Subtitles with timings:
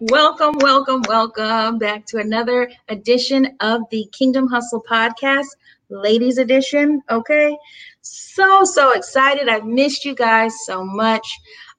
[0.00, 5.46] Welcome, welcome, welcome back to another edition of the Kingdom Hustle podcast,
[5.88, 7.02] ladies edition.
[7.10, 7.56] Okay.
[8.02, 9.48] So, so excited.
[9.48, 11.26] I've missed you guys so much.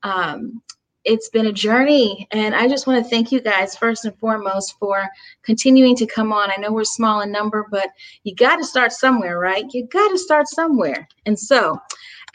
[0.04, 0.62] Um,
[1.06, 4.76] it's been a journey, and I just want to thank you guys first and foremost
[4.78, 5.08] for
[5.44, 6.52] continuing to come on.
[6.52, 7.90] I know we're small in number, but
[8.24, 9.66] you got to start somewhere, right?
[9.72, 11.08] You got to start somewhere.
[11.26, 11.80] And so,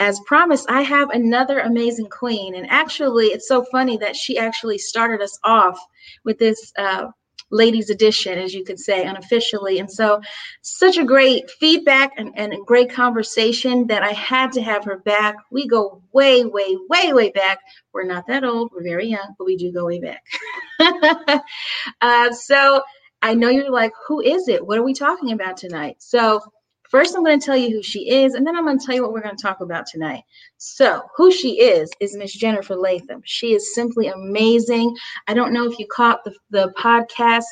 [0.00, 2.54] as promised, I have another amazing queen.
[2.56, 5.78] And actually, it's so funny that she actually started us off
[6.24, 7.08] with this uh,
[7.50, 9.78] ladies edition, as you could say, unofficially.
[9.78, 10.22] And so,
[10.62, 14.98] such a great feedback and, and a great conversation that I had to have her
[15.00, 15.36] back.
[15.50, 17.58] We go way, way, way, way back.
[17.92, 20.24] We're not that old, we're very young, but we do go way back.
[22.00, 22.82] uh, so,
[23.20, 24.66] I know you're like, who is it?
[24.66, 25.96] What are we talking about tonight?
[25.98, 26.40] So,
[26.90, 28.96] First, I'm going to tell you who she is, and then I'm going to tell
[28.96, 30.24] you what we're going to talk about tonight.
[30.56, 33.22] So, who she is is Miss Jennifer Latham.
[33.24, 34.96] She is simply amazing.
[35.28, 37.44] I don't know if you caught the, the podcast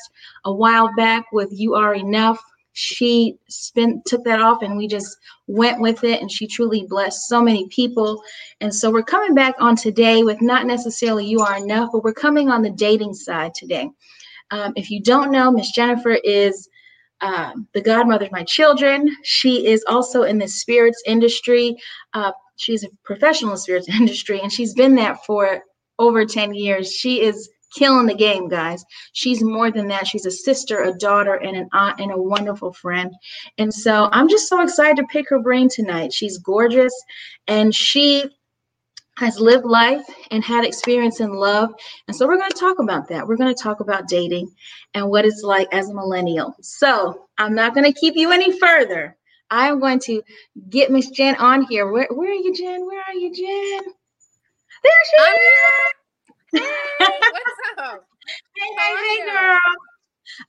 [0.43, 2.37] a while back with You Are Enough.
[2.73, 7.27] She spent took that off and we just went with it and she truly blessed
[7.27, 8.21] so many people.
[8.59, 12.13] And so we're coming back on today with not necessarily You Are Enough, but we're
[12.13, 13.89] coming on the dating side today.
[14.51, 16.68] Um, if you don't know, Miss Jennifer is
[17.21, 19.15] um, the godmother of my children.
[19.23, 21.75] She is also in the spirits industry.
[22.13, 25.61] Uh, she's a professional spirits industry, and she's been that for
[25.97, 26.91] over 10 years.
[26.91, 28.83] She is killing the game, guys.
[29.13, 30.07] She's more than that.
[30.07, 33.13] She's a sister, a daughter, and an aunt, and a wonderful friend.
[33.57, 36.13] And so I'm just so excited to pick her brain tonight.
[36.13, 36.93] She's gorgeous,
[37.47, 38.25] and she
[39.19, 41.73] has lived life and had experience in love.
[42.07, 43.27] And so we're going to talk about that.
[43.27, 44.49] We're going to talk about dating
[44.93, 46.55] and what it's like as a millennial.
[46.61, 49.17] So I'm not going to keep you any further.
[49.51, 50.21] I'm going to
[50.69, 51.91] get Miss Jen on here.
[51.91, 52.85] Where, where are you, Jen?
[52.85, 53.93] Where are you, Jen?
[54.83, 56.61] There she I'm is.
[56.99, 58.05] Hey, what's up?
[58.55, 59.59] hey, hey, hey, girl.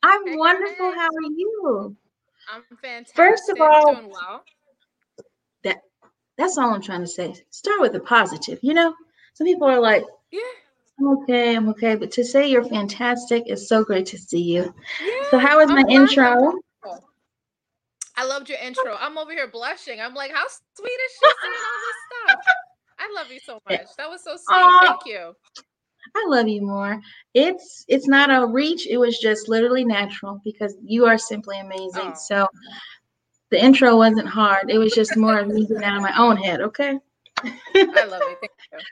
[0.04, 0.92] I'm hey, wonderful.
[0.92, 1.96] How are you?
[2.54, 3.16] I'm fantastic.
[3.16, 4.44] First of all, doing well.
[6.40, 7.34] That that's all I'm trying to say.
[7.50, 8.58] Start with the positive.
[8.62, 8.94] You know,
[9.34, 10.40] some people are like, yeah.
[10.98, 11.96] I'm okay, I'm okay.
[11.96, 14.74] But to say you're fantastic is so great to see you.
[15.04, 16.54] Yeah, so how was my intro?
[18.16, 18.96] I loved your intro.
[18.98, 20.00] I'm over here blushing.
[20.00, 20.46] I'm like, how
[20.76, 22.54] sweet is she saying all this stuff?
[22.98, 23.96] I love you so much.
[23.98, 24.44] That was so sweet.
[24.48, 25.34] Oh, Thank you.
[26.16, 27.00] I love you more.
[27.34, 28.86] It's it's not a reach.
[28.86, 32.14] It was just literally natural because you are simply amazing.
[32.14, 32.48] So
[33.50, 34.70] the intro wasn't hard.
[34.70, 36.60] It was just more of me getting out of my own head.
[36.60, 36.98] Okay.
[37.44, 38.36] I love you.
[38.40, 38.78] Thank you.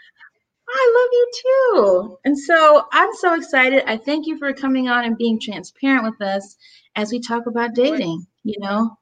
[0.71, 2.19] I love you too.
[2.25, 3.85] And so I'm so excited.
[3.87, 6.57] I thank you for coming on and being transparent with us
[6.95, 8.27] as we talk about dating.
[8.45, 8.99] You know,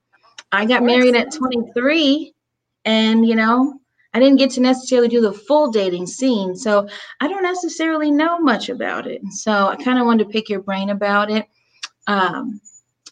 [0.52, 2.32] I got married at 23
[2.84, 3.80] and, you know,
[4.14, 6.54] I didn't get to necessarily do the full dating scene.
[6.54, 6.88] So
[7.20, 9.20] I don't necessarily know much about it.
[9.30, 11.46] So I kind of wanted to pick your brain about it.
[12.06, 12.60] Um,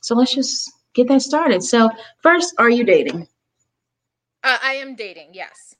[0.00, 1.62] so let's just get that started.
[1.62, 1.90] So,
[2.22, 3.28] first, are you dating?
[4.42, 5.74] Uh, I am dating, yes.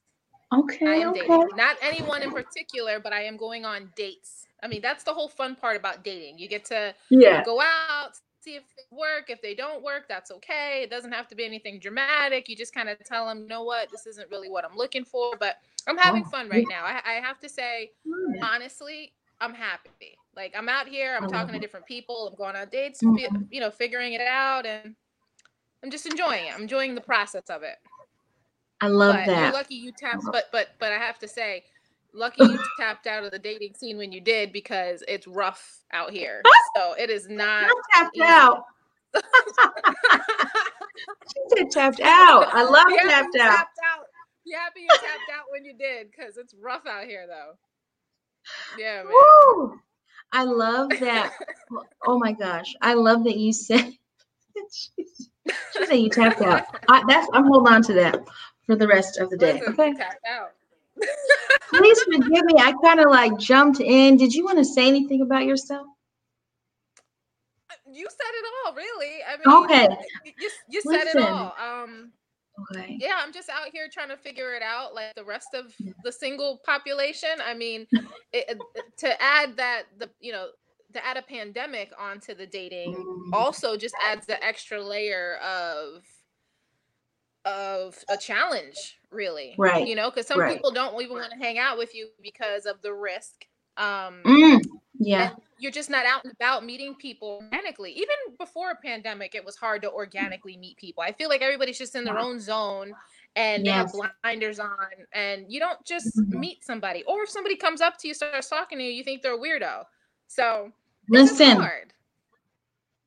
[0.53, 0.87] Okay.
[0.87, 1.21] I am okay.
[1.21, 1.49] dating.
[1.57, 4.47] Not anyone in particular, but I am going on dates.
[4.63, 6.39] I mean, that's the whole fun part about dating.
[6.39, 7.43] You get to yeah.
[7.45, 9.29] go out, see if they work.
[9.29, 10.81] If they don't work, that's okay.
[10.83, 12.49] It doesn't have to be anything dramatic.
[12.49, 15.05] You just kind of tell them, you know what, this isn't really what I'm looking
[15.05, 15.37] for.
[15.39, 16.31] But I'm having oh.
[16.31, 16.85] fun right now.
[16.85, 17.91] I, I have to say,
[18.43, 20.17] honestly, I'm happy.
[20.37, 23.43] Like I'm out here, I'm talking to different people, I'm going on dates, mm-hmm.
[23.51, 24.97] you know, figuring it out, and
[25.85, 26.55] I'm just enjoying it.
[26.55, 27.77] I'm enjoying the process of it.
[28.81, 29.43] I love but that.
[29.43, 31.63] You're lucky you tapped, but but but I have to say,
[32.15, 36.11] lucky you tapped out of the dating scene when you did because it's rough out
[36.11, 36.43] here.
[36.75, 38.25] So it is not I tapped easy.
[38.25, 38.65] out.
[39.15, 39.21] she
[41.55, 42.49] said tapped out.
[42.55, 43.57] I love yeah, tapped out.
[43.57, 44.07] Tapped out.
[44.45, 47.59] You happy you tapped out when you did because it's rough out here though.
[48.79, 49.13] Yeah, man.
[49.13, 49.81] Woo!
[50.33, 51.35] I love that.
[52.07, 53.93] oh my gosh, I love that you said.
[54.73, 56.65] She said you tapped out.
[56.89, 58.25] I, that's I'm holding on to that
[58.67, 59.55] for the rest of the day.
[59.55, 59.95] Listen, okay.
[59.95, 60.53] Tapped out.
[61.71, 62.55] Please forgive me.
[62.59, 64.17] I kind of like jumped in.
[64.17, 65.87] Did you want to say anything about yourself?
[67.91, 69.19] You said it all, really.
[69.23, 69.97] I mean, okay.
[70.25, 71.23] You, you said Listen.
[71.23, 71.55] it all.
[71.61, 72.11] Um,
[72.73, 72.97] okay.
[72.99, 75.73] Yeah, I'm just out here trying to figure it out, like the rest of
[76.03, 77.31] the single population.
[77.47, 77.87] I mean,
[78.33, 78.59] it,
[78.99, 80.49] to add that the you know
[80.95, 83.35] to add a pandemic onto the dating mm-hmm.
[83.35, 86.03] also just adds the extra layer of
[87.45, 90.55] of a challenge really right you know because some right.
[90.55, 93.47] people don't even want to hang out with you because of the risk
[93.77, 94.65] um mm,
[94.99, 99.45] yeah you're just not out and about meeting people organically even before a pandemic it
[99.45, 102.95] was hard to organically meet people i feel like everybody's just in their own zone
[103.37, 103.93] and yes.
[103.93, 104.69] they have blinders on
[105.13, 106.41] and you don't just mm-hmm.
[106.41, 109.23] meet somebody or if somebody comes up to you starts talking to you you think
[109.23, 109.83] they're a weirdo
[110.29, 110.73] so
[111.09, 111.67] listen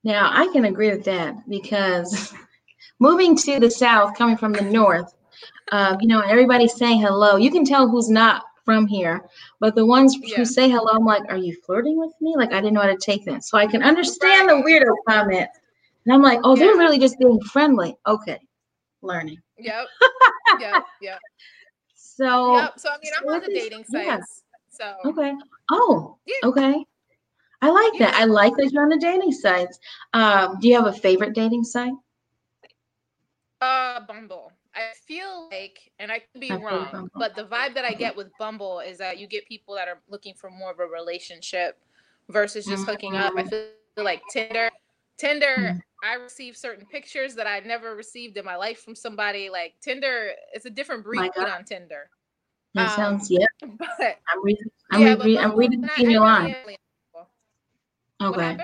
[0.04, 2.34] now i can agree with that because
[3.00, 5.14] moving to the south coming from the north
[5.72, 9.26] uh, you know everybody's saying hello you can tell who's not from here
[9.60, 10.38] but the ones yeah.
[10.38, 12.88] who say hello i'm like are you flirting with me like i didn't know how
[12.88, 14.64] to take that so i can understand right.
[14.64, 15.48] the weirdo comment
[16.06, 16.66] and i'm like oh yeah.
[16.66, 18.40] they're really just being friendly okay
[19.02, 19.88] learning Yep.
[20.60, 20.84] yep.
[21.02, 21.20] Yep.
[21.96, 22.58] So.
[22.58, 22.80] Yep.
[22.80, 23.94] So I mean, I'm on the dating sites.
[23.94, 24.20] Yeah.
[24.70, 25.10] So.
[25.10, 25.34] Okay.
[25.72, 26.18] Oh.
[26.26, 26.50] Yeah.
[26.50, 26.86] Okay.
[27.62, 28.12] I like yeah.
[28.12, 28.22] that.
[28.22, 29.80] I like that you're on the dating sites.
[30.14, 31.94] Um, do you have a favorite dating site?
[33.60, 34.52] Uh, Bumble.
[34.76, 38.16] I feel like, and I could be I wrong, but the vibe that I get
[38.16, 41.80] with Bumble is that you get people that are looking for more of a relationship
[42.30, 42.92] versus just mm-hmm.
[42.92, 43.34] hooking up.
[43.36, 43.50] I mm-hmm.
[43.50, 44.70] feel like Tinder.
[45.18, 45.78] Tinder, mm-hmm.
[46.04, 49.50] I receive certain pictures that I never received in my life from somebody.
[49.50, 52.12] Like Tinder, it's a different breed on Tinder.
[52.76, 53.48] That um, sounds yeah.
[53.80, 54.68] But I'm reading.
[54.92, 55.82] I'm, yeah, reading, I'm reading
[56.20, 56.56] lines.
[58.22, 58.58] Okay.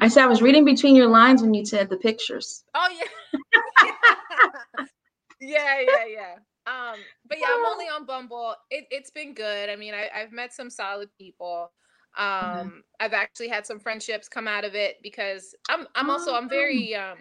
[0.00, 2.64] I said I was reading between your lines when you said the pictures.
[2.74, 3.40] Oh yeah.
[5.40, 6.34] yeah, yeah, yeah.
[6.66, 6.98] Um,
[7.28, 8.54] but yeah, I'm only on Bumble.
[8.70, 9.70] It, it's been good.
[9.70, 11.70] I mean, I, I've met some solid people.
[12.18, 12.58] Mm-hmm.
[12.58, 12.78] Um, mm-hmm.
[12.98, 16.96] I've actually had some friendships come out of it because I'm I'm also I'm very
[16.96, 17.12] oh.
[17.12, 17.18] um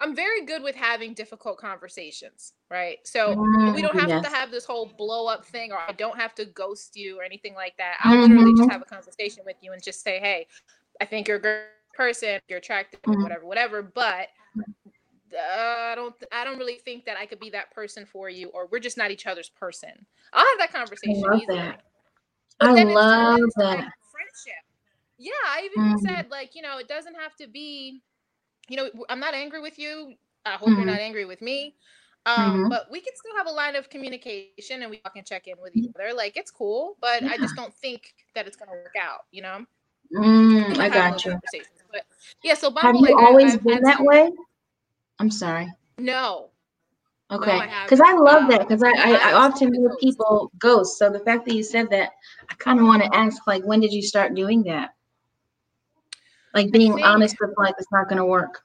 [0.00, 2.98] I'm very good with having difficult conversations, right?
[3.04, 4.24] So mm, we don't have yes.
[4.24, 7.22] to have this whole blow up thing, or I don't have to ghost you or
[7.22, 7.98] anything like that.
[8.02, 8.32] I'll mm-hmm.
[8.32, 8.70] literally just mm-hmm.
[8.70, 10.46] have a conversation with you and just say, "Hey,
[11.00, 11.62] I think you're a good
[11.94, 13.22] person, you're attractive, mm-hmm.
[13.22, 14.28] whatever, whatever." But
[15.32, 18.48] uh, I don't, I don't really think that I could be that person for you,
[18.48, 19.90] or we're just not each other's person.
[20.32, 21.24] I'll have that conversation.
[21.24, 21.82] I love that.
[22.60, 24.64] I love that friendship.
[25.18, 26.06] Yeah, I even mm-hmm.
[26.06, 28.02] said like, you know, it doesn't have to be,
[28.68, 30.14] you know, I'm not angry with you.
[30.44, 30.78] I hope mm-hmm.
[30.78, 31.74] you're not angry with me.
[32.26, 32.68] Um, mm-hmm.
[32.70, 35.76] but we can still have a line of communication and we can check in with
[35.76, 36.14] each other.
[36.14, 37.30] Like it's cool, but yeah.
[37.30, 39.66] I just don't think that it's gonna work out, you know?
[40.16, 41.38] Mm, I got you.
[41.92, 42.02] But
[42.42, 44.06] yeah, so have you like, always I've, been that some...
[44.06, 44.30] way?
[45.18, 45.70] I'm sorry.
[45.98, 46.50] No,
[47.30, 50.98] Okay, because I, I, love that because I, I, I, often hear people ghost.
[50.98, 52.10] So the fact that you said that,
[52.50, 54.90] I kind of want to ask, like, when did you start doing that?
[56.54, 58.62] Like being think, honest with like it's not going to work.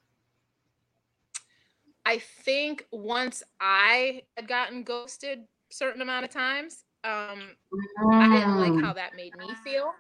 [2.06, 8.14] I think once I had gotten ghosted certain amount of times, um, mm.
[8.14, 8.84] I didn't like mm.
[8.84, 9.92] how that made me feel.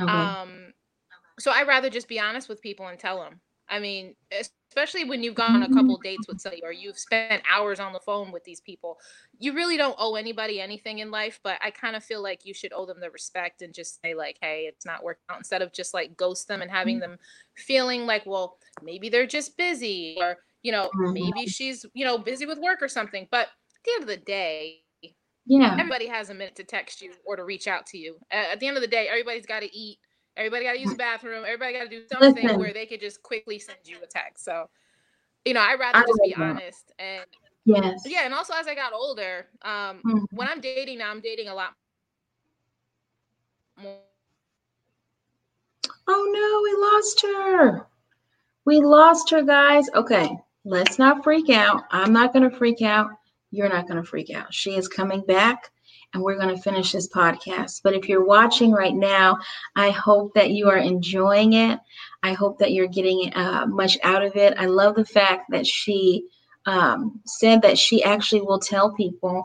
[0.00, 0.10] Okay.
[0.10, 0.72] Um,
[1.38, 3.40] so I rather just be honest with people and tell them.
[3.70, 4.14] I mean,
[4.70, 7.92] especially when you've gone on a couple dates with somebody or you've spent hours on
[7.92, 8.98] the phone with these people,
[9.38, 11.40] you really don't owe anybody anything in life.
[11.42, 14.14] But I kind of feel like you should owe them the respect and just say,
[14.14, 17.16] like, hey, it's not working out instead of just like ghost them and having them
[17.56, 21.46] feeling like, well, maybe they're just busy or, you know, maybe mm-hmm.
[21.46, 23.28] she's, you know, busy with work or something.
[23.30, 24.82] But at the end of the day,
[25.46, 28.18] yeah, everybody has a minute to text you or to reach out to you.
[28.30, 29.98] At the end of the day, everybody's got to eat
[30.40, 31.44] Everybody got to use the bathroom.
[31.44, 32.58] Everybody got to do something Listen.
[32.58, 34.42] where they could just quickly send you a text.
[34.42, 34.70] So,
[35.44, 36.42] you know, I'd rather I just be that.
[36.42, 36.92] honest.
[36.98, 37.26] And
[37.66, 38.22] yes, yeah.
[38.24, 40.24] And also, as I got older, um, mm-hmm.
[40.30, 41.74] when I'm dating now, I'm dating a lot
[43.82, 43.98] more.
[46.08, 47.86] Oh no, we lost her.
[48.64, 49.90] We lost her, guys.
[49.94, 51.84] Okay, let's not freak out.
[51.90, 53.10] I'm not going to freak out.
[53.50, 54.54] You're not going to freak out.
[54.54, 55.70] She is coming back
[56.12, 57.82] and we're going to finish this podcast.
[57.82, 59.38] But if you're watching right now,
[59.76, 61.78] I hope that you are enjoying it.
[62.22, 64.54] I hope that you're getting uh, much out of it.
[64.58, 66.26] I love the fact that she
[66.66, 69.44] um, said that she actually will tell people,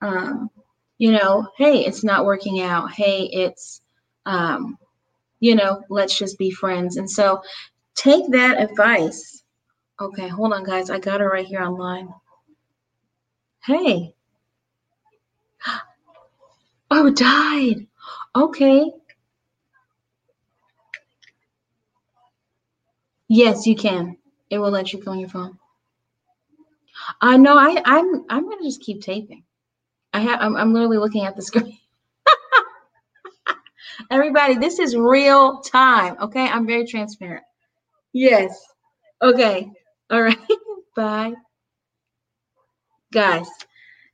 [0.00, 0.50] um,
[0.98, 2.92] you know, hey, it's not working out.
[2.92, 3.82] Hey, it's,
[4.24, 4.78] um,
[5.40, 6.96] you know, let's just be friends.
[6.96, 7.42] And so
[7.94, 9.44] take that advice.
[10.00, 10.90] Okay, hold on, guys.
[10.90, 12.08] I got her right here online.
[13.64, 14.15] Hey,
[16.90, 17.86] Oh, died.
[18.34, 18.90] Okay.
[23.28, 24.16] Yes, you can.
[24.50, 25.58] It will let you go on your phone.
[27.08, 27.56] Uh, I know.
[27.58, 29.44] I I'm I'm gonna just keep taping.
[30.12, 30.40] I have.
[30.40, 31.78] I'm, I'm literally looking at the screen.
[34.10, 36.16] Everybody, this is real time.
[36.20, 37.44] Okay, I'm very transparent.
[38.12, 38.58] Yes.
[39.22, 39.70] Okay.
[40.10, 40.38] All right.
[40.96, 41.34] Bye,
[43.12, 43.48] guys.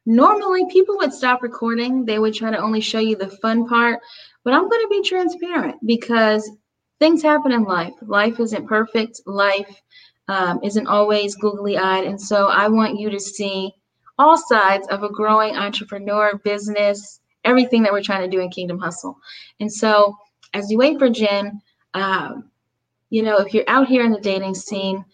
[0.05, 2.05] Normally, people would stop recording.
[2.05, 4.01] They would try to only show you the fun part,
[4.45, 6.51] but I'm going to be transparent because
[6.99, 7.95] things happen in life.
[8.03, 9.21] Life isn't perfect.
[9.27, 9.81] Life
[10.29, 12.05] um, isn't always googly eyed.
[12.05, 13.73] And so I want you to see
[14.19, 18.79] all sides of a growing entrepreneur business, everything that we're trying to do in Kingdom
[18.79, 19.17] Hustle.
[19.61, 20.17] And so
[20.55, 21.61] as you wait for Jen,
[21.95, 22.51] um,
[23.11, 25.05] you know, if you're out here in the dating scene,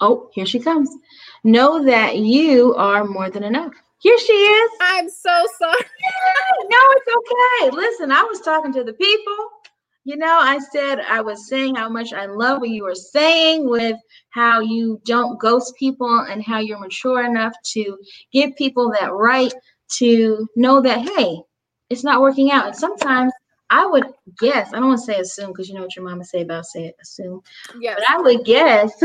[0.00, 0.90] Oh, here she comes.
[1.44, 3.72] Know that you are more than enough.
[3.98, 4.70] Here she is.
[4.80, 5.80] I'm so sorry.
[6.68, 7.76] no, it's okay.
[7.76, 9.36] Listen, I was talking to the people.
[10.04, 13.68] You know, I said I was saying how much I love what you were saying
[13.68, 13.96] with
[14.30, 17.98] how you don't ghost people and how you're mature enough to
[18.32, 19.52] give people that right
[19.98, 21.42] to know that, hey,
[21.90, 22.68] it's not working out.
[22.68, 23.32] And sometimes
[23.68, 24.06] I would
[24.38, 26.66] guess, I don't want to say assume because you know what your mama say about
[26.66, 27.42] say assume.
[27.78, 28.00] Yes.
[28.00, 28.92] But I would guess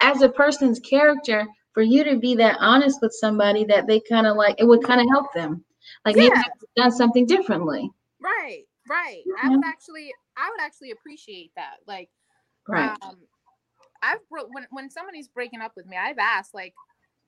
[0.00, 4.26] as a person's character, for you to be that honest with somebody that they kind
[4.26, 5.64] of like, it would kind of help them.
[6.04, 6.28] Like yeah.
[6.28, 6.40] maybe
[6.76, 7.90] done something differently.
[8.22, 9.22] Right, right.
[9.26, 9.46] Mm-hmm.
[9.46, 11.76] I would actually, I would actually appreciate that.
[11.86, 12.08] Like,
[12.68, 12.96] right.
[13.02, 13.16] Um,
[14.02, 16.74] I've when when somebody's breaking up with me, I've asked like,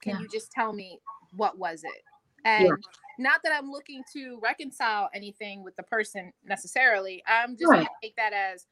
[0.00, 0.20] can yeah.
[0.20, 0.98] you just tell me
[1.36, 2.02] what was it?
[2.44, 2.74] And yeah.
[3.18, 7.22] not that I'm looking to reconcile anything with the person necessarily.
[7.26, 7.78] I'm just right.
[7.78, 8.66] gonna take that as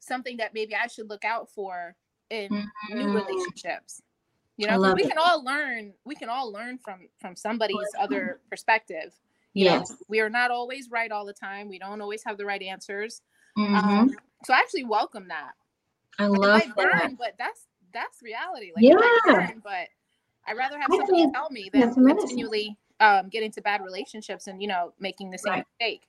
[0.00, 1.94] something that maybe I should look out for
[2.30, 2.98] in mm-hmm.
[2.98, 4.02] new relationships.
[4.56, 5.08] You know, we it.
[5.08, 5.92] can all learn.
[6.04, 9.12] We can all learn from from somebody's other perspective.
[9.52, 11.68] You yes, know, we are not always right all the time.
[11.68, 13.22] We don't always have the right answers.
[13.58, 13.74] Mm-hmm.
[13.74, 15.52] Um, so I actually welcome that.
[16.18, 16.76] I love that.
[16.76, 18.72] Burn, but that's that's reality.
[18.74, 18.96] Like, yeah.
[19.24, 19.88] Burn, but
[20.46, 24.68] I'd rather have somebody tell me than continually um, get into bad relationships and you
[24.68, 25.66] know making the same right.
[25.78, 26.02] mistake.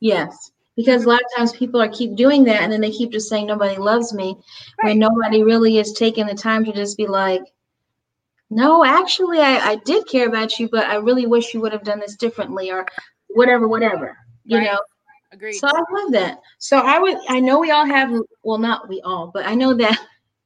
[0.00, 3.10] Yes, because a lot of times people are keep doing that and then they keep
[3.10, 4.36] just saying nobody loves me
[4.80, 4.90] right.
[4.90, 7.42] when nobody really is taking the time to just be like,
[8.48, 11.82] no, actually, I, I did care about you, but I really wish you would have
[11.82, 12.86] done this differently or
[13.26, 14.16] whatever, whatever.
[14.44, 14.66] You right.
[14.66, 14.78] know.
[15.32, 15.54] Agreed.
[15.54, 16.40] So I love that.
[16.58, 18.12] So I would I know we all have
[18.44, 19.98] well not we all, but I know that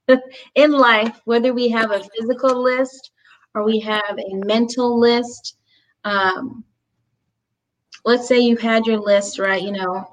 [0.55, 3.11] in life, whether we have a physical list
[3.55, 5.59] or we have a mental list,
[6.05, 6.65] um,
[8.07, 9.63] let's say you've had your list, right?
[9.63, 10.13] You know,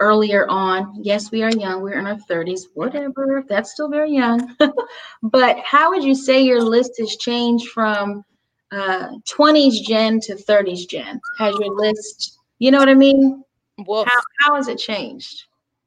[0.00, 0.94] earlier on.
[1.02, 1.82] Yes, we are young.
[1.82, 3.44] We're in our 30s, whatever.
[3.48, 4.56] That's still very young.
[5.22, 8.24] but how would you say your list has changed from
[8.70, 11.20] uh, 20s Jen to 30s Jen?
[11.38, 13.42] Has your list, you know what I mean?
[13.86, 15.44] Well, how, how has it changed?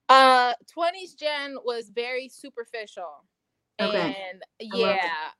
[0.07, 3.23] Uh, 20s Jen was very superficial.
[3.79, 4.15] Okay.
[4.31, 4.97] And yeah,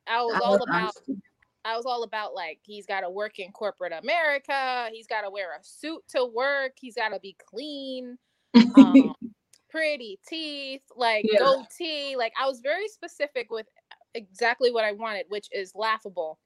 [0.07, 1.21] I, I was I all about honesty.
[1.65, 4.89] I was all about like he's got to work in corporate America.
[4.91, 6.73] He's got to wear a suit to work.
[6.79, 8.17] He's got to be clean,
[8.55, 9.13] um,
[9.69, 11.39] pretty teeth, like yeah.
[11.39, 12.15] goatee.
[12.15, 13.67] Like I was very specific with
[14.13, 16.39] exactly what I wanted, which is laughable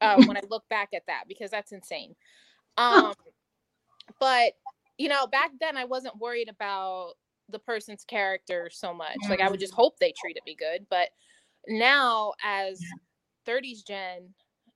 [0.00, 2.14] uh, when I look back at that because that's insane.
[2.76, 3.14] Um,
[4.18, 4.52] but
[4.98, 7.12] you know, back then I wasn't worried about
[7.48, 9.16] the person's character so much.
[9.28, 10.86] Like I would just hope they treated me good.
[10.88, 11.08] But
[11.66, 12.80] now as
[13.46, 14.28] 30s Jen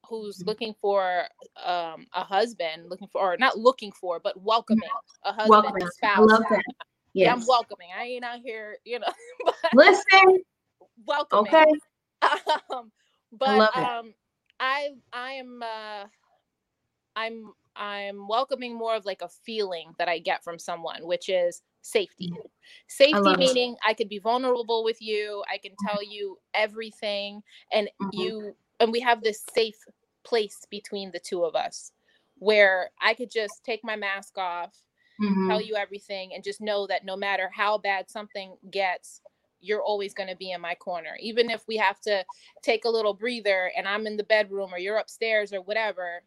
[0.09, 0.49] who's mm-hmm.
[0.49, 1.25] looking for
[1.65, 4.89] um, a husband, looking for or not looking for, but welcoming
[5.25, 5.83] a husband, welcoming.
[5.83, 6.19] a spouse.
[6.19, 6.63] I love that.
[7.13, 7.27] Yes.
[7.27, 7.89] Yeah, I'm welcoming.
[7.97, 9.07] I ain't out here, you know.
[9.75, 10.43] Listen.
[11.07, 11.53] welcoming.
[11.53, 11.65] Okay.
[12.71, 12.91] Um,
[13.31, 14.15] but I um,
[14.59, 16.05] I I am uh,
[17.17, 21.63] I'm I'm welcoming more of like a feeling that I get from someone, which is
[21.83, 22.31] safety.
[22.31, 22.47] Mm.
[22.89, 23.79] Safety I meaning it.
[23.87, 25.45] I could be vulnerable with you.
[25.53, 27.43] I can tell you everything,
[27.73, 28.09] and mm-hmm.
[28.13, 29.79] you and we have this safe
[30.25, 31.91] place between the two of us
[32.38, 34.75] where I could just take my mask off,
[35.23, 35.49] mm-hmm.
[35.49, 39.21] tell you everything, and just know that no matter how bad something gets,
[39.61, 41.17] you're always going to be in my corner.
[41.21, 42.25] Even if we have to
[42.62, 46.23] take a little breather and I'm in the bedroom or you're upstairs or whatever,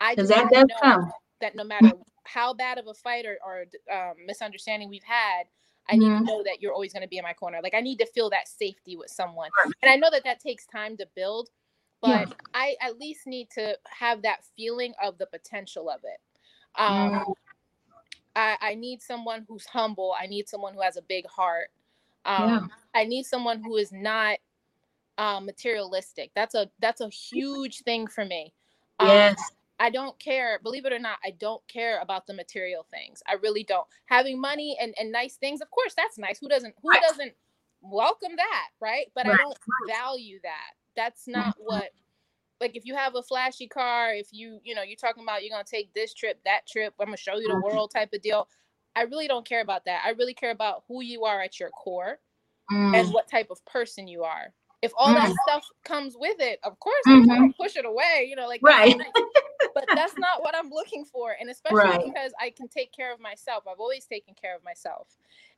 [0.00, 1.12] I just that know come.
[1.40, 1.92] that no matter
[2.24, 5.44] how bad of a fight or, or um, misunderstanding we've had,
[5.88, 6.24] I need mm-hmm.
[6.24, 7.60] to know that you're always going to be in my corner.
[7.62, 9.50] Like I need to feel that safety with someone.
[9.82, 11.50] And I know that that takes time to build,
[12.04, 12.34] but yeah.
[12.52, 16.20] I at least need to have that feeling of the potential of it.
[16.76, 17.34] Um, mm.
[18.36, 20.14] I, I need someone who's humble.
[20.20, 21.70] I need someone who has a big heart.
[22.26, 22.60] Um, yeah.
[22.94, 24.38] I need someone who is not
[25.16, 26.30] um, materialistic.
[26.34, 28.52] That's a that's a huge thing for me.
[28.98, 29.40] Um, yes.
[29.80, 33.22] I don't care, believe it or not, I don't care about the material things.
[33.26, 33.86] I really don't.
[34.06, 36.38] Having money and, and nice things, of course, that's nice.
[36.38, 37.02] Who doesn't who right.
[37.02, 37.32] doesn't
[37.82, 39.06] welcome that, right?
[39.14, 39.34] But right.
[39.34, 39.58] I don't
[39.88, 40.74] value that.
[40.96, 41.64] That's not mm-hmm.
[41.64, 41.90] what
[42.60, 45.50] like if you have a flashy car, if you, you know, you're talking about you're
[45.50, 47.76] gonna take this trip, that trip, I'm gonna show you the mm-hmm.
[47.76, 48.48] world type of deal.
[48.96, 50.02] I really don't care about that.
[50.04, 52.20] I really care about who you are at your core
[52.70, 52.96] mm.
[52.96, 54.52] and what type of person you are.
[54.82, 55.14] If all mm.
[55.14, 57.48] that stuff comes with it, of course, mm-hmm.
[57.60, 58.96] push it away, you know, like right.
[59.74, 61.34] but that's not what I'm looking for.
[61.40, 62.04] And especially right.
[62.04, 63.64] because I can take care of myself.
[63.68, 65.08] I've always taken care of myself.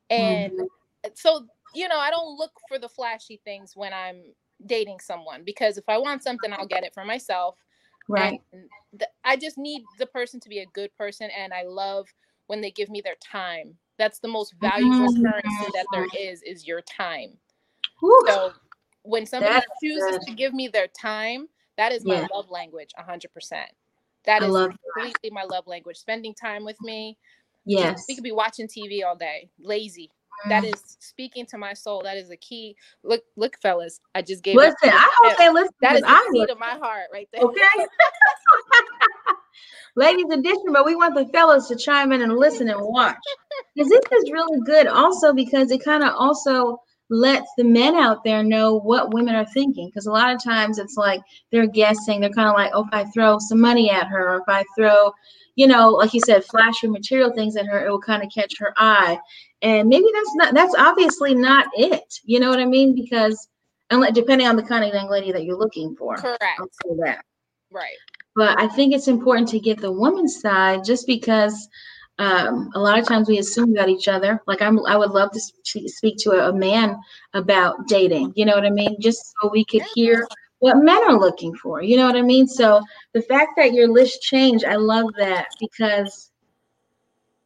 [0.09, 1.09] And mm-hmm.
[1.13, 4.23] so, you know, I don't look for the flashy things when I'm
[4.65, 7.55] dating someone because if I want something, I'll get it for myself.
[8.09, 8.41] Right.
[8.97, 11.29] Th- I just need the person to be a good person.
[11.37, 12.07] And I love
[12.47, 13.75] when they give me their time.
[13.97, 15.23] That's the most valuable mm-hmm.
[15.23, 17.31] currency that there is, is your time.
[18.01, 18.17] Woo.
[18.27, 18.53] So
[19.03, 20.27] when somebody That's chooses good.
[20.27, 21.47] to give me their time,
[21.77, 22.27] that is my yeah.
[22.33, 23.69] love language, hundred percent.
[24.25, 25.33] That is completely that.
[25.33, 25.97] my love language.
[25.97, 27.17] Spending time with me.
[27.65, 28.05] Yes.
[28.07, 30.09] We could be watching TV all day, lazy.
[30.45, 30.49] Mm.
[30.49, 32.01] That is speaking to my soul.
[32.03, 32.75] That is a key.
[33.03, 33.99] Look, look, fellas.
[34.13, 34.55] I just gave.
[34.55, 35.73] Listen, I hope they listen.
[35.81, 37.43] That is the key to my heart, right there.
[37.43, 37.57] Okay.
[39.95, 43.17] Ladies edition, but we want the fellas to chime in and listen and watch
[43.75, 44.85] because this is really good.
[44.85, 46.79] Also, because it kind of also
[47.09, 49.87] lets the men out there know what women are thinking.
[49.87, 52.21] Because a lot of times it's like they're guessing.
[52.21, 54.63] They're kind of like, oh, if I throw some money at her, or if I
[54.77, 55.11] throw,
[55.57, 58.53] you know, like you said, flashy material things at her, it will kind of catch
[58.59, 59.19] her eye.
[59.63, 62.21] And maybe that's not, that's obviously not it.
[62.23, 62.93] You know what I mean?
[62.93, 63.49] Because
[63.89, 66.15] unless, depending on the kind of young lady that you're looking for.
[66.15, 66.61] Correct.
[66.99, 67.25] That.
[67.71, 67.97] Right.
[68.35, 71.67] But I think it's important to get the woman's side just because
[72.19, 74.39] um, a lot of times we assume about each other.
[74.45, 75.39] Like I'm, I would love to
[75.89, 76.95] speak to a, a man
[77.33, 78.33] about dating.
[78.35, 78.95] You know what I mean?
[79.01, 80.27] Just so we could hear
[80.59, 81.81] what men are looking for.
[81.81, 82.47] You know what I mean?
[82.47, 82.81] So
[83.13, 86.31] the fact that your list changed, I love that because,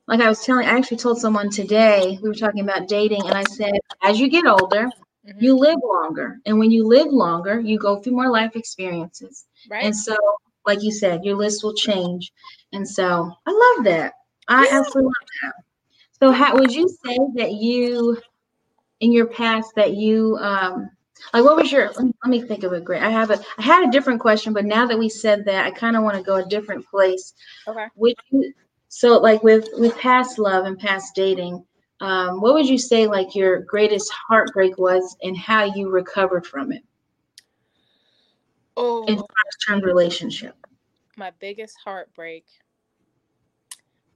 [0.07, 3.37] like I was telling, I actually told someone today we were talking about dating, and
[3.37, 5.43] I said, as you get older, mm-hmm.
[5.43, 9.45] you live longer, and when you live longer, you go through more life experiences.
[9.69, 9.83] Right.
[9.83, 10.15] And so,
[10.65, 12.31] like you said, your list will change,
[12.71, 14.13] and so I love that.
[14.47, 15.53] I absolutely love that.
[16.19, 18.17] So, how would you say that you,
[18.99, 20.89] in your past, that you, um,
[21.33, 21.87] like, what was your?
[21.91, 22.83] Let me, let me think of it.
[22.83, 23.01] Great.
[23.01, 23.39] I have a.
[23.57, 26.17] I had a different question, but now that we said that, I kind of want
[26.17, 27.33] to go a different place.
[27.67, 27.87] Okay.
[27.95, 28.53] Would you?
[28.89, 31.63] So, like with with past love and past dating,
[32.01, 36.71] um, what would you say like your greatest heartbreak was, and how you recovered from
[36.71, 36.83] it?
[38.77, 39.05] Oh.
[39.05, 40.55] In first term relationship.
[41.17, 42.45] My biggest heartbreak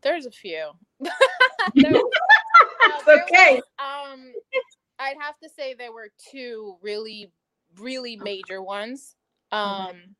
[0.05, 0.69] there's a few.
[1.03, 1.09] uh,
[3.09, 3.59] okay.
[3.79, 4.31] um,
[4.99, 7.31] I'd have to say there were two really,
[7.79, 9.15] really major ones.
[9.51, 10.15] Um,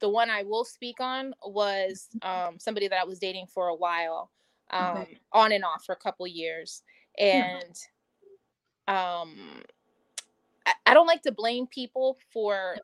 [0.00, 3.74] the one I will speak on was um, somebody that I was dating for a
[3.74, 4.30] while,
[4.70, 5.18] um, okay.
[5.32, 6.82] on and off for a couple years,
[7.18, 7.74] and
[8.88, 9.62] um,
[10.66, 12.76] I, I don't like to blame people for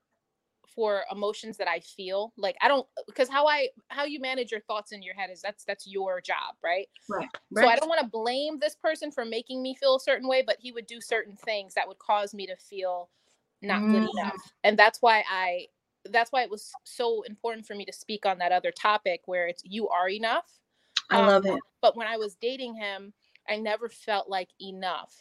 [0.74, 2.32] for emotions that I feel.
[2.36, 5.40] Like I don't because how I how you manage your thoughts in your head is
[5.40, 6.88] that's that's your job, right?
[7.08, 7.28] Right.
[7.50, 7.64] right.
[7.64, 10.42] So I don't want to blame this person for making me feel a certain way,
[10.46, 13.08] but he would do certain things that would cause me to feel
[13.60, 13.92] not mm.
[13.92, 14.52] good enough.
[14.64, 15.66] And that's why I
[16.10, 19.46] that's why it was so important for me to speak on that other topic where
[19.46, 20.46] it's you are enough.
[21.10, 21.60] I um, love it.
[21.80, 23.12] But when I was dating him,
[23.48, 25.14] I never felt like enough.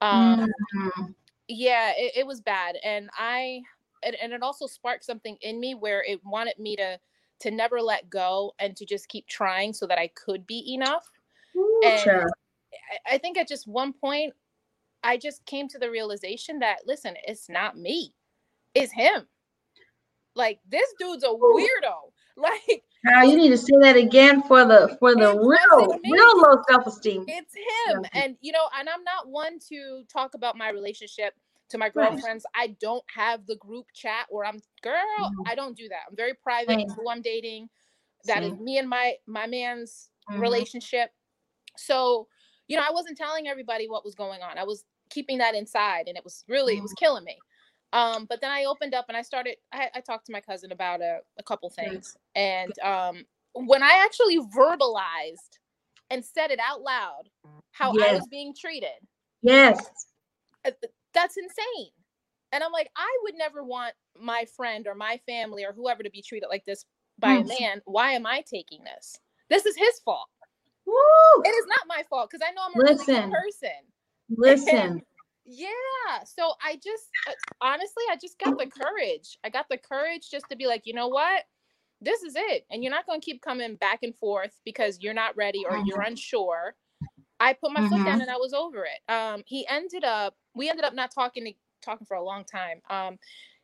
[0.00, 1.12] Um mm-hmm.
[1.48, 2.76] yeah, it, it was bad.
[2.82, 3.62] And I
[4.04, 6.98] and, and it also sparked something in me where it wanted me to
[7.40, 11.04] to never let go and to just keep trying so that I could be enough.
[11.56, 12.26] Ooh, and sure.
[13.06, 14.32] I, I think at just one point,
[15.02, 18.14] I just came to the realization that listen, it's not me,
[18.74, 19.26] it's him.
[20.34, 21.94] Like this dude's a weirdo.
[22.36, 26.60] Like now you need to say that again for the for the real real low
[26.68, 27.24] self esteem.
[27.28, 31.34] It's him, and you know, and I'm not one to talk about my relationship
[31.74, 32.46] to my girlfriends.
[32.56, 32.70] Right.
[32.70, 34.94] I don't have the group chat where I'm girl.
[35.20, 35.42] Mm-hmm.
[35.46, 36.02] I don't do that.
[36.08, 36.86] I'm very private right.
[36.96, 37.68] who I'm dating.
[38.26, 38.54] That Same.
[38.54, 40.40] is me and my my man's mm-hmm.
[40.40, 41.10] relationship.
[41.76, 42.28] So,
[42.68, 44.56] you know, I wasn't telling everybody what was going on.
[44.56, 46.78] I was keeping that inside, and it was really mm-hmm.
[46.78, 47.04] it was mm-hmm.
[47.04, 47.38] killing me.
[47.92, 49.56] Um, but then I opened up and I started.
[49.72, 54.02] I, I talked to my cousin about a, a couple things, and um, when I
[54.04, 55.58] actually verbalized
[56.10, 57.28] and said it out loud
[57.72, 58.10] how yes.
[58.10, 58.90] I was being treated.
[59.42, 59.84] Yes.
[61.14, 61.90] That's insane.
[62.52, 66.10] And I'm like, I would never want my friend or my family or whoever to
[66.10, 66.84] be treated like this
[67.18, 67.44] by mm.
[67.44, 67.82] a man.
[67.84, 69.18] Why am I taking this?
[69.50, 70.28] This is his fault.
[70.86, 71.42] Woo!
[71.44, 73.14] It is not my fault because I know I'm a Listen.
[73.14, 73.70] really good person.
[74.66, 75.02] Listen.
[75.46, 76.24] Yeah.
[76.24, 79.38] So I just uh, honestly, I just got the courage.
[79.44, 81.42] I got the courage just to be like, you know what?
[82.00, 82.64] This is it.
[82.70, 85.76] And you're not going to keep coming back and forth because you're not ready or
[85.84, 86.12] you're mm-hmm.
[86.12, 86.74] unsure.
[87.40, 87.88] I put my mm-hmm.
[87.90, 88.20] foot down mm-hmm.
[88.22, 89.12] and I was over it.
[89.12, 92.80] Um, he ended up, we ended up not talking to, talking for a long time.
[92.90, 93.18] Um,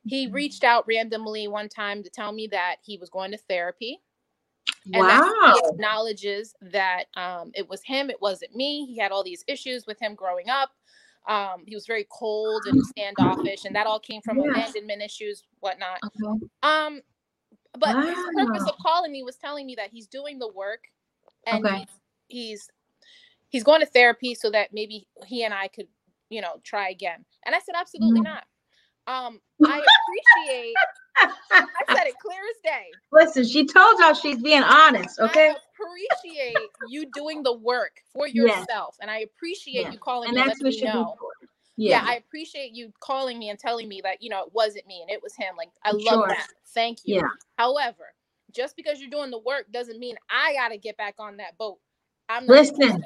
[0.06, 0.34] he mm-hmm.
[0.34, 4.00] reached out randomly one time to tell me that he was going to therapy.
[4.86, 5.54] And wow.
[5.54, 8.86] he acknowledges that um, it was him, it wasn't me.
[8.86, 10.70] He had all these issues with him growing up.
[11.28, 14.50] Um, he was very cold and standoffish, and that all came from yeah.
[14.50, 15.98] abandonment issues, whatnot.
[16.04, 16.46] Okay.
[16.62, 17.02] Um,
[17.78, 18.02] but wow.
[18.02, 20.84] the purpose of calling me was telling me that he's doing the work
[21.46, 21.78] and okay.
[21.78, 21.88] he's,
[22.28, 22.70] he's
[23.50, 25.88] he's going to therapy so that maybe he and I could,
[26.30, 27.24] you know, try again.
[27.44, 28.24] And I said, absolutely mm-hmm.
[28.24, 28.44] not.
[29.06, 30.74] Um, I appreciate.
[31.16, 32.86] I said it clear as day.
[33.12, 35.18] Listen, she told y'all she's being honest.
[35.18, 35.48] Okay.
[35.48, 36.56] I appreciate
[36.88, 38.98] you doing the work for yourself, yes.
[39.00, 39.92] and I appreciate yes.
[39.92, 40.44] you calling and me.
[40.44, 41.16] That's what you know.
[41.76, 42.02] yeah.
[42.02, 42.10] yeah.
[42.10, 45.10] I appreciate you calling me and telling me that, you know, it wasn't me and
[45.10, 45.56] it was him.
[45.56, 46.28] Like, I love sure.
[46.28, 46.46] that.
[46.72, 47.16] Thank you.
[47.16, 47.28] Yeah.
[47.56, 48.14] However,
[48.54, 51.58] just because you're doing the work doesn't mean I got to get back on that
[51.58, 51.78] boat.
[52.28, 53.04] I'm not Listen,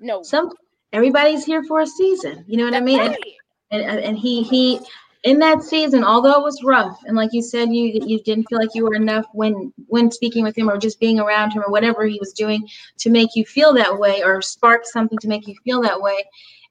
[0.00, 0.22] no.
[0.22, 0.50] Some
[0.92, 2.44] everybody's here for a season.
[2.46, 2.98] You know what That's I mean?
[2.98, 3.24] Right.
[3.70, 4.80] And, and, and he, he,
[5.24, 8.58] in that season, although it was rough, and like you said, you you didn't feel
[8.58, 11.70] like you were enough when when speaking with him or just being around him or
[11.72, 12.66] whatever he was doing
[12.98, 16.24] to make you feel that way or spark something to make you feel that way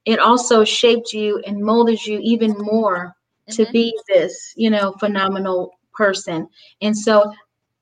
[0.08, 3.14] it also shaped you and molded you even more
[3.46, 3.62] mm-hmm.
[3.62, 6.48] to be this, you know, phenomenal person.
[6.80, 7.30] And so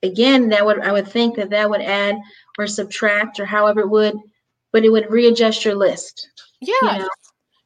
[0.02, 2.16] again, that would I would think that that would add
[2.58, 4.16] or subtract or however it would,
[4.72, 6.28] but it would readjust your list.
[6.60, 6.74] Yeah.
[6.82, 7.08] You know?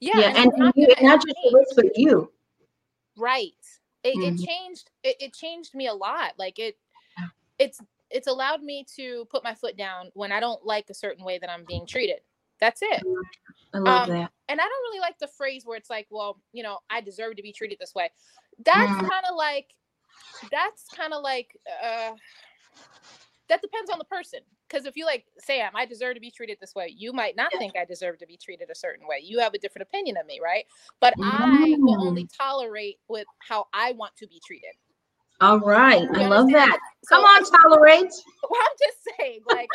[0.00, 0.18] Yeah.
[0.18, 0.28] Yeah.
[0.28, 2.30] And, and, not, you, not just the list, but you.
[3.16, 3.52] Right.
[4.02, 4.34] It, mm-hmm.
[4.34, 6.32] it changed it, it changed me a lot.
[6.38, 6.78] Like it
[7.58, 11.24] it's it's allowed me to put my foot down when I don't like a certain
[11.24, 12.20] way that I'm being treated.
[12.60, 13.02] That's it.
[13.72, 14.30] I love um, that.
[14.48, 17.36] And I don't really like the phrase where it's like, well, you know, I deserve
[17.36, 18.10] to be treated this way.
[18.64, 19.00] That's mm.
[19.00, 19.68] kind of like,
[20.50, 22.12] that's kind of like, uh,
[23.48, 24.40] that depends on the person.
[24.70, 27.50] Because if you like, Sam, I deserve to be treated this way, you might not
[27.58, 29.20] think I deserve to be treated a certain way.
[29.22, 30.64] You have a different opinion of me, right?
[31.00, 31.24] But mm.
[31.24, 32.36] I will only mm.
[32.36, 34.70] tolerate with how I want to be treated.
[35.40, 36.78] All right, I love that.
[37.04, 38.12] So, Come on, tolerate.
[38.50, 39.68] Well, I'm just saying, like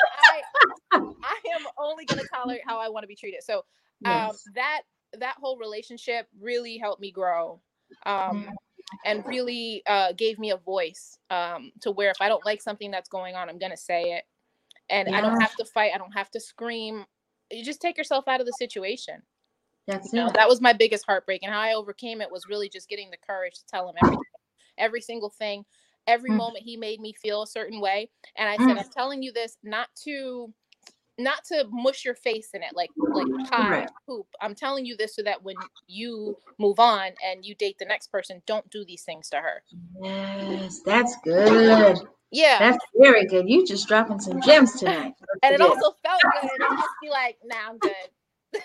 [0.92, 3.42] I, I am only going to tolerate how I want to be treated.
[3.42, 3.60] So,
[4.04, 4.44] um, yes.
[4.54, 4.82] that
[5.18, 7.62] that whole relationship really helped me grow,
[8.06, 8.50] um, mm-hmm.
[9.06, 12.92] and really uh, gave me a voice um, to where if I don't like something
[12.92, 14.26] that's going on, I'm going to say it,
[14.90, 15.18] and yeah.
[15.18, 15.92] I don't have to fight.
[15.94, 17.06] I don't have to scream.
[17.52, 19.22] You just take yourself out of the situation.
[19.88, 20.34] That's you know, it.
[20.34, 23.18] That was my biggest heartbreak, and how I overcame it was really just getting the
[23.18, 24.24] courage to tell him everything
[24.78, 25.66] every single thing.
[26.08, 26.38] Every mm.
[26.38, 28.10] moment he made me feel a certain way.
[28.38, 28.80] And I said, mm.
[28.80, 30.54] I'm telling you this not to
[31.18, 33.90] not to mush your face in it like like pie right.
[34.08, 34.28] poop.
[34.42, 35.56] I'm telling you this so that when
[35.88, 39.64] you move on and you date the next person, don't do these things to her.
[40.02, 42.00] Yes, that's good.
[42.32, 42.60] Yeah.
[42.60, 43.50] That's very good.
[43.50, 45.14] You just dropping some gems tonight.
[45.44, 46.50] and it also felt good.
[46.70, 47.94] And just be like, nah, I'm good.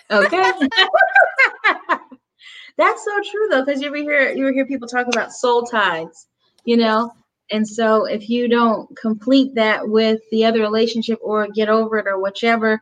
[0.09, 0.51] Okay.
[2.77, 5.63] That's so true though, because you ever hear you ever hear people talk about soul
[5.63, 6.27] ties,
[6.65, 7.13] you know?
[7.51, 12.07] And so if you don't complete that with the other relationship or get over it
[12.07, 12.81] or whichever,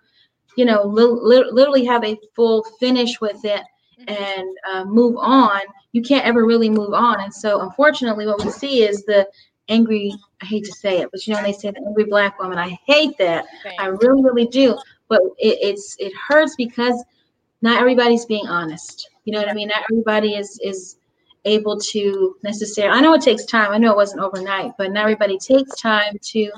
[0.55, 3.63] you know, li- literally have a full finish with it
[3.99, 4.23] mm-hmm.
[4.23, 5.61] and uh, move on,
[5.91, 7.19] you can't ever really move on.
[7.21, 9.27] And so unfortunately, what we see is the
[9.69, 12.57] angry, I hate to say it, but you know, they say the angry black woman.
[12.57, 13.45] I hate that.
[13.77, 14.77] I really, really do.
[15.09, 17.03] But it, it's it hurts because
[17.61, 19.09] not everybody's being honest.
[19.25, 19.67] You know what I mean?
[19.67, 20.97] Not everybody is is
[21.45, 22.97] able to necessarily.
[22.97, 23.71] I know it takes time.
[23.71, 26.51] I know it wasn't overnight, but not everybody takes time to.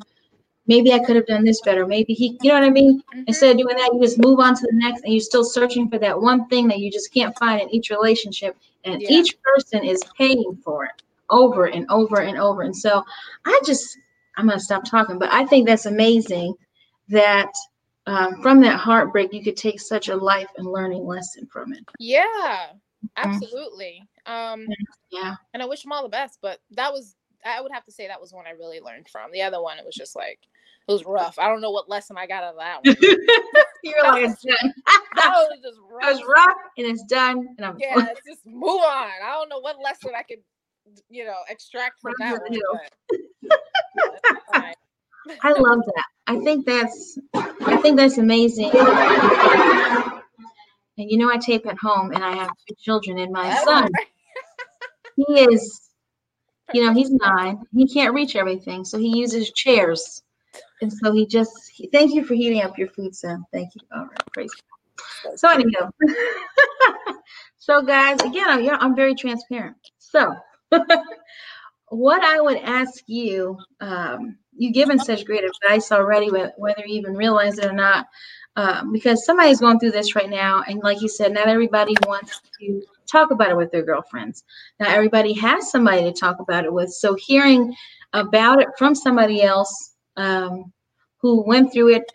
[0.67, 1.88] Maybe I could have done this better.
[1.88, 3.00] Maybe he, you know what I mean?
[3.00, 3.24] Mm-hmm.
[3.28, 5.89] Instead of doing that, you just move on to the next, and you're still searching
[5.89, 8.56] for that one thing that you just can't find in each relationship.
[8.86, 9.10] And yeah.
[9.10, 12.62] each person is paying for it over and over and over.
[12.62, 13.04] And so
[13.46, 13.98] I just,
[14.38, 16.54] I'm gonna stop talking, but I think that's amazing
[17.10, 17.52] that
[18.08, 21.84] um, from that heartbreak, you could take such a life and learning lesson from it.
[22.00, 23.08] Yeah, mm-hmm.
[23.15, 24.04] absolutely.
[24.26, 24.67] Um,
[25.12, 25.36] yeah.
[25.54, 27.15] And I wish them all the best, but that was,
[27.46, 29.32] I would have to say that was one I really learned from.
[29.32, 30.39] The other one, it was just like,
[30.88, 31.38] it was rough.
[31.38, 32.96] I don't know what lesson I got out of that one.
[33.84, 34.74] You're like, it's done.
[35.15, 36.04] that was just rough.
[36.04, 37.48] It was rough and it's done.
[37.58, 39.10] And I'm yeah, just move on.
[39.24, 40.39] I don't know what lesson I could,
[41.10, 42.60] you know, extract from that one.
[44.52, 44.76] But,
[45.44, 46.06] I love that.
[46.28, 48.72] I think that's I think that's amazing.
[50.98, 53.89] And you know, I tape at home, and I have two children, and my son,
[55.15, 55.89] he is,
[56.74, 57.63] you know, he's nine.
[57.74, 60.22] He can't reach everything, so he uses chairs,
[60.82, 61.72] and so he just.
[61.74, 63.46] He, thank you for heating up your food, son.
[63.52, 63.82] Thank you.
[63.96, 64.52] All right, praise.
[65.24, 65.39] God.
[65.39, 65.89] So anyhow,
[67.58, 69.78] so guys, again, I'm, I'm very transparent.
[69.98, 70.36] So,
[71.89, 73.57] what I would ask you.
[73.79, 78.07] Um, you've given such great advice already, whether you even realize it or not.
[78.57, 82.41] Um, because somebody's going through this right now, and like you said, not everybody wants
[82.60, 84.43] to talk about it with their girlfriends.
[84.79, 86.91] Not everybody has somebody to talk about it with.
[86.91, 87.73] So hearing
[88.12, 90.71] about it from somebody else um,
[91.17, 92.12] who went through it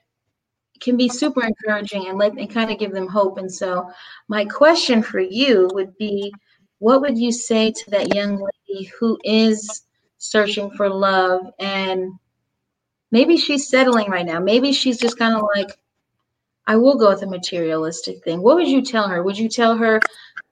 [0.81, 3.39] can be super encouraging and let and kind of give them hope.
[3.39, 3.91] And so,
[4.29, 6.33] my question for you would be,
[6.79, 8.37] what would you say to that young
[8.69, 9.83] lady who is
[10.19, 12.13] searching for love and
[13.11, 14.41] maybe she's settling right now.
[14.41, 15.79] Maybe she's just kind of like,
[16.67, 18.43] I will go with a materialistic thing.
[18.43, 19.23] What would you tell her?
[19.23, 20.01] Would you tell her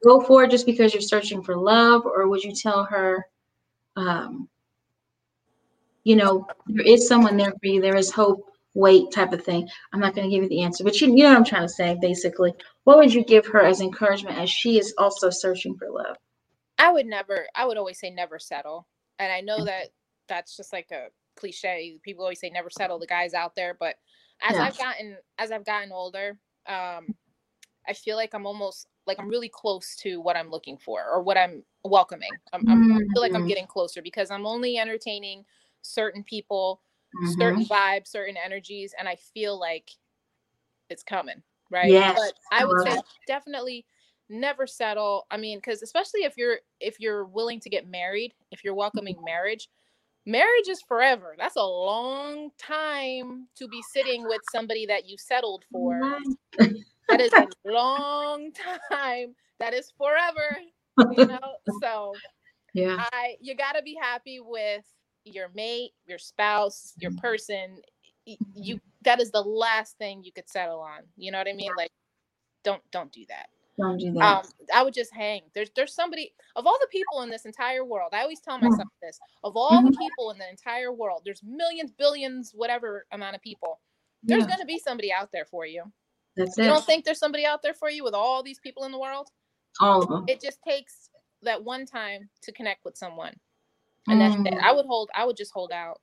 [0.05, 3.27] go for it just because you're searching for love, or would you tell her,
[3.97, 4.49] um,
[6.05, 7.81] you know, there is someone there for you.
[7.81, 9.69] There is hope wait type of thing.
[9.93, 11.63] I'm not going to give you the answer, but you, you know what I'm trying
[11.63, 12.53] to say, basically.
[12.85, 16.17] What would you give her as encouragement as she is also searching for love?
[16.79, 18.87] I would never, I would always say never settle.
[19.19, 19.91] And I know that
[20.29, 21.07] that's just like a
[21.37, 21.99] cliche.
[22.03, 23.77] People always say never settle the guys out there.
[23.79, 23.95] But
[24.43, 24.65] as yeah.
[24.65, 27.15] I've gotten, as I've gotten older, um,
[27.87, 31.23] I feel like I'm almost like I'm really close to what I'm looking for or
[31.23, 32.31] what I'm welcoming.
[32.53, 33.49] I'm, I'm I feel like I'm mm-hmm.
[33.49, 35.45] getting closer because I'm only entertaining
[35.83, 36.81] certain people
[37.23, 37.41] mm-hmm.
[37.41, 39.91] certain vibes, certain energies, and I feel like
[40.91, 41.91] it's coming, right?
[41.91, 42.19] Yes.
[42.19, 43.87] But I would say definitely
[44.29, 45.27] never settle.
[45.31, 49.17] I mean, because especially if you're if you're willing to get married, if you're welcoming
[49.25, 49.69] marriage,
[50.27, 51.35] marriage is forever.
[51.39, 56.19] That's a long time to be sitting with somebody that you settled for.
[56.59, 58.53] that is a long
[58.91, 59.35] time.
[59.61, 60.59] That is forever.
[61.17, 62.13] You know, so
[62.73, 64.85] yeah, I you got to be happy with
[65.25, 67.21] your mate, your spouse, your mm-hmm.
[67.21, 67.79] person,
[68.27, 71.03] you that is the last thing you could settle on.
[71.17, 71.73] You know what I mean?
[71.77, 71.91] Like
[72.63, 73.47] don't don't do that.
[73.79, 74.23] Don't do that.
[74.23, 75.43] Um, I would just hang.
[75.55, 78.11] There's there's somebody of all the people in this entire world.
[78.13, 79.19] I always tell myself this.
[79.43, 79.87] Of all mm-hmm.
[79.87, 83.81] the people in the entire world, there's millions, billions, whatever amount of people.
[84.23, 84.51] There's yeah.
[84.51, 85.85] gonna be somebody out there for you.
[86.37, 86.69] That's you it.
[86.69, 89.29] don't think there's somebody out there for you with all these people in the world?
[89.81, 90.25] All of them.
[90.29, 91.11] It just takes
[91.43, 93.35] that one time to connect with someone
[94.09, 94.47] and that's mm.
[94.47, 94.59] it.
[94.63, 95.11] I would hold.
[95.15, 96.01] I would just hold out.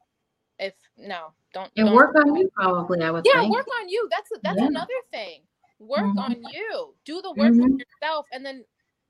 [0.59, 1.71] If no, don't.
[1.77, 3.01] And don't work on you, probably.
[3.01, 3.25] I would.
[3.25, 3.53] Yeah, think.
[3.53, 4.07] work on you.
[4.11, 4.67] That's that's yeah.
[4.67, 5.41] another thing.
[5.79, 6.19] Work mm-hmm.
[6.19, 6.93] on you.
[7.05, 7.77] Do the work mm-hmm.
[7.77, 8.63] yourself, and then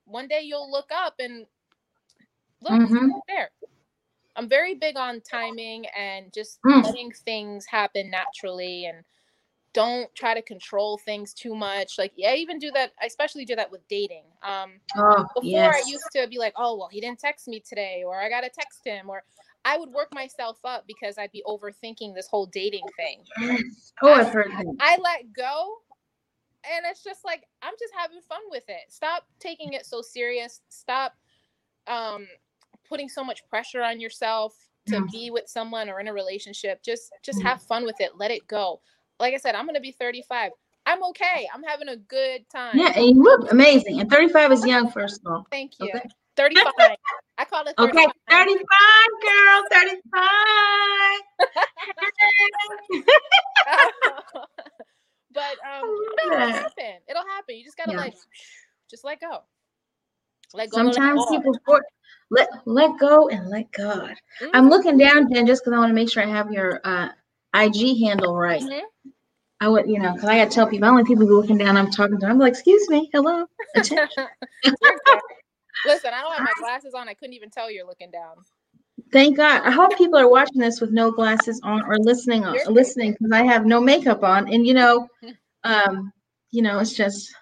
[0.06, 1.46] one day you'll look up and
[2.62, 3.10] look mm-hmm.
[3.28, 3.50] there.
[4.36, 6.84] I'm very big on timing and just mm.
[6.84, 9.04] letting things happen naturally and
[9.74, 11.98] don't try to control things too much.
[11.98, 12.92] Like, yeah, I even do that.
[13.02, 14.24] I especially do that with dating.
[14.44, 15.84] Um, oh, before yes.
[15.86, 18.42] I used to be like, oh, well, he didn't text me today, or I got
[18.42, 19.24] to text him, or
[19.64, 23.24] I would work myself up because I'd be overthinking this whole dating thing.
[24.02, 24.66] Oh, I've heard that.
[24.80, 25.76] I let go,
[26.64, 28.90] and it's just like I'm just having fun with it.
[28.90, 30.62] Stop taking it so serious.
[30.70, 31.14] Stop
[31.88, 32.28] um,
[32.90, 34.56] putting so much pressure on yourself
[34.88, 36.82] to be with someone or in a relationship.
[36.84, 37.44] Just just mm.
[37.44, 38.18] have fun with it.
[38.18, 38.82] Let it go
[39.22, 40.52] like I said, I'm gonna be 35.
[40.86, 41.48] I'm okay.
[41.54, 42.78] I'm having a good time.
[42.78, 44.02] Yeah, and you look amazing.
[44.02, 45.46] And 35 is young, first of all.
[45.52, 45.90] Thank you.
[45.90, 46.02] Okay.
[46.36, 46.66] 35.
[47.38, 47.90] I call it 35.
[47.90, 48.58] Okay, 35,
[49.22, 50.02] girl, 35.
[55.34, 55.84] but um,
[56.26, 56.94] it'll happen.
[57.08, 57.56] It'll happen.
[57.56, 57.98] You just gotta yeah.
[57.98, 58.16] like,
[58.90, 59.44] just let go.
[60.54, 60.78] Let go.
[60.78, 61.82] Sometimes people for,
[62.32, 64.16] let let go and let God.
[64.42, 64.50] Mm-hmm.
[64.54, 67.10] I'm looking down, Jen, just because I want to make sure I have your uh,
[67.54, 68.62] IG handle right.
[68.62, 69.10] Mm-hmm.
[69.60, 71.92] I would, you know, because I got to tell people, only people looking down, I'm
[71.92, 72.32] talking to them.
[72.32, 73.46] I'm like, excuse me, hello.
[73.76, 74.00] Listen,
[76.14, 77.08] I don't have my glasses on.
[77.08, 78.38] I couldn't even tell you're looking down.
[79.12, 79.62] Thank God.
[79.64, 83.32] I hope people are watching this with no glasses on or listening on, listening because
[83.32, 84.52] I have no makeup on.
[84.52, 85.08] And you know,
[85.64, 86.12] um,
[86.52, 87.34] you know, it's just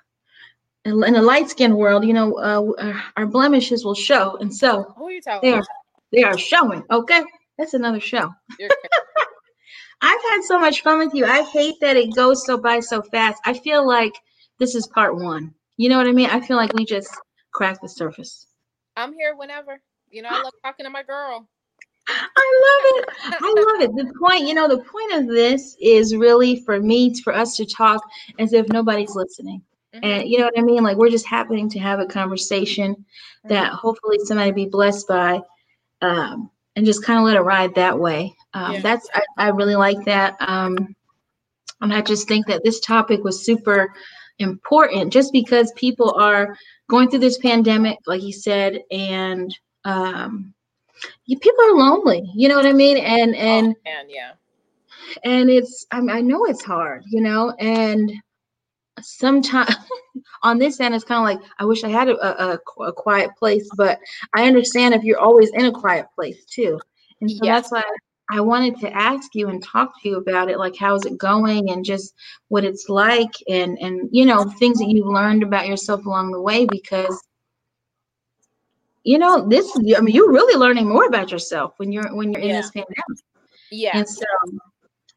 [0.86, 4.94] in, a light skinned world, you know, uh, our blemishes will show, and so
[5.42, 5.64] they are
[6.12, 6.84] they are showing.
[6.92, 7.24] Okay,
[7.58, 8.34] that's another show.
[10.02, 11.26] I've had so much fun with you.
[11.26, 13.42] I hate that it goes so by so fast.
[13.46, 14.14] I feel like
[14.58, 15.54] this is part one.
[15.78, 16.30] You know what I mean?
[16.30, 17.10] I feel like we just
[17.52, 18.48] cracked the surface.
[18.96, 19.82] I'm here whenever.
[20.10, 21.48] You know, I love talking to my girl.
[22.08, 23.10] I love it.
[23.42, 23.96] I love it.
[23.96, 27.66] The point, you know, the point of this is really for me, for us to
[27.66, 28.02] talk
[28.40, 29.62] as if nobody's listening.
[29.94, 30.06] Mm-hmm.
[30.06, 30.84] And you know what I mean?
[30.84, 33.50] Like we're just happening to have a conversation mm-hmm.
[33.50, 35.40] that hopefully somebody be blessed by
[36.02, 38.34] um, and just kind of let it ride that way.
[38.54, 38.82] Um, yeah.
[38.82, 40.36] That's I, I, really like that.
[40.40, 40.96] Um,
[41.82, 43.94] and I just think that this topic was super
[44.40, 46.58] important, just because people are
[46.90, 49.56] going through this pandemic, like you said, and
[49.86, 50.54] um,
[51.26, 52.24] you, people are lonely.
[52.36, 52.98] You know what I mean?
[52.98, 54.32] And and oh, and yeah,
[55.24, 58.12] and it's I, I know it's hard, you know, and
[59.04, 59.76] sometimes
[60.44, 63.30] on this end it's kind of like i wish i had a, a, a, quiet
[63.38, 64.00] place but
[64.36, 66.80] i understand if you're always in a quiet place too
[67.22, 67.84] and so that's why
[68.32, 71.72] I wanted to ask you and talk to you about it, like how's it going
[71.72, 72.14] and just
[72.50, 76.42] what it's like and and you know things that you've learned about yourself along the
[76.42, 77.22] way because
[79.04, 82.44] you know this I mean you're really learning more about yourself when you're when you're
[82.44, 82.50] yeah.
[82.50, 82.98] in this pandemic.
[83.72, 83.98] Yeah.
[83.98, 84.26] And so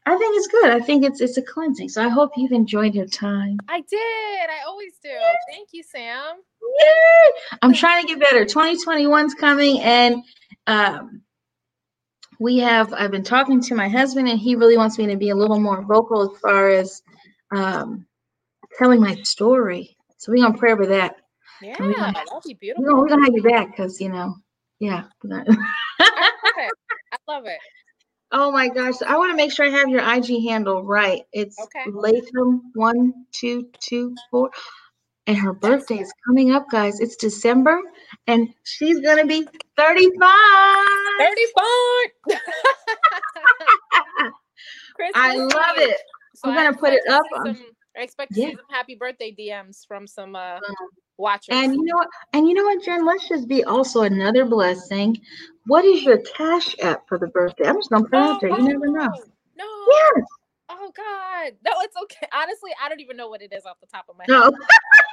[0.05, 0.71] I think it's good.
[0.71, 1.89] I think it's it's a cleansing.
[1.89, 3.57] So I hope you've enjoyed your time.
[3.69, 3.99] I did.
[3.99, 5.09] I always do.
[5.49, 6.35] Thank you, Sam.
[6.79, 7.57] Yay!
[7.61, 8.45] I'm trying to get better.
[8.45, 10.23] 2021's coming and
[10.67, 11.21] um
[12.39, 15.29] we have i've been talking to my husband and he really wants me to be
[15.29, 17.01] a little more vocal as far as
[17.51, 18.05] um,
[18.77, 21.17] telling my story so we're gonna pray over that
[21.61, 24.35] yeah gonna, that'll be beautiful we're gonna have you back because you know
[24.79, 25.47] yeah I, love
[25.99, 27.59] I love it
[28.33, 28.95] Oh my gosh.
[29.05, 31.21] I want to make sure I have your IG handle right.
[31.31, 31.83] It's okay.
[31.91, 34.49] Latham one two two four.
[35.27, 36.99] And her birthday is coming up, guys.
[36.99, 37.79] It's December,
[38.27, 40.19] and she's gonna be 35.
[40.19, 41.63] 35.
[45.15, 45.97] I love it.
[46.35, 47.23] So I'm gonna put it up.
[47.45, 47.57] Some,
[47.97, 48.47] I expect to yeah.
[48.49, 50.87] see some happy birthday DMs from some uh, uh-huh.
[51.17, 51.55] Watchers.
[51.55, 52.07] And you know what?
[52.33, 53.05] And you know what, Jen?
[53.05, 55.19] Let's just be also another blessing.
[55.65, 57.67] What is your cash app for the birthday?
[57.67, 58.49] I'm just gonna put it out oh, there.
[58.49, 59.11] You oh, never know.
[59.57, 59.65] No.
[59.89, 60.25] Yes.
[60.69, 61.53] Oh God.
[61.65, 62.27] No, it's okay.
[62.33, 64.31] Honestly, I don't even know what it is off the top of my head.
[64.31, 64.51] No.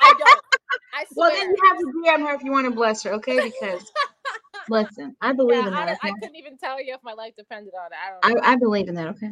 [0.03, 0.41] I don't.
[0.95, 1.31] I swear.
[1.31, 3.51] Well, then you have to DM her if you want to bless her, okay?
[3.51, 3.91] Because
[4.69, 5.99] listen, I believe yeah, in that.
[6.03, 6.09] I.
[6.09, 7.99] I, couldn't even tell you if my life depended on it.
[8.25, 8.45] I don't.
[8.45, 9.09] I, I, believe in that.
[9.09, 9.31] Okay.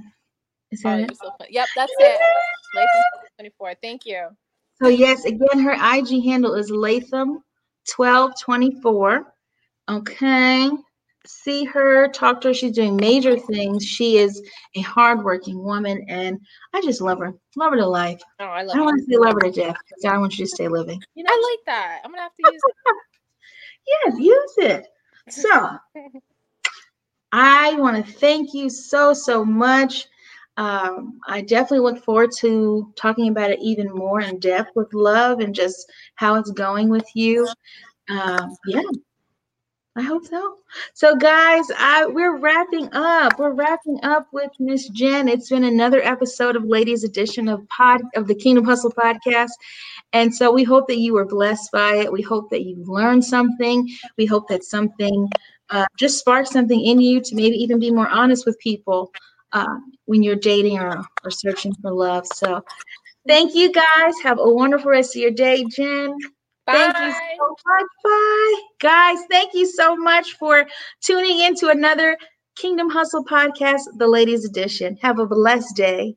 [0.71, 1.17] Is that oh, it?
[1.17, 2.21] So yep, that's it.
[3.37, 3.75] Twenty four.
[3.83, 4.29] Thank you.
[4.83, 7.43] So yes, again, her IG handle is Latham
[7.89, 9.33] twelve twenty four.
[9.89, 10.71] Okay
[11.29, 12.55] see her, talk to her.
[12.55, 13.85] She's doing major things.
[13.85, 14.43] She is
[14.75, 16.39] a hardworking woman, and
[16.75, 17.35] I just love her.
[17.57, 18.21] Love her to life.
[18.41, 18.75] Oh, I love.
[18.75, 20.69] I don't want to say love her to death because I want you to stay
[20.69, 21.01] living.
[21.15, 22.01] You know, I like that.
[22.05, 22.77] I'm gonna have to use it.
[24.07, 24.87] yes, use it.
[25.29, 25.79] So,
[27.33, 30.07] I want to thank you so so much.
[30.59, 35.39] Um, I definitely look forward to talking about it even more in depth with love
[35.39, 37.47] and just how it's going with you.
[38.11, 38.83] Um, yeah,
[39.97, 40.57] I hope so.
[40.95, 43.39] So, guys, I we're wrapping up.
[43.39, 45.29] We're wrapping up with Miss Jen.
[45.29, 49.53] It's been another episode of Ladies Edition of Pod of the Kingdom Hustle podcast.
[50.13, 52.13] And so we hope that you were blessed by it.
[52.13, 53.89] We hope that you learned something.
[54.17, 55.29] We hope that something
[55.71, 59.13] uh, just sparked something in you to maybe even be more honest with people
[59.53, 62.27] uh, when you're dating or, or searching for love.
[62.27, 62.65] So
[63.27, 64.15] thank you guys.
[64.23, 66.17] Have a wonderful rest of your day, Jen.
[66.65, 66.73] Bye.
[66.73, 67.87] Thank you so much.
[68.03, 68.55] Bye.
[68.81, 70.67] Guys, thank you so much for
[71.03, 72.17] tuning in to another
[72.57, 74.97] Kingdom Hustle podcast, the ladies edition.
[75.03, 76.17] Have a blessed day.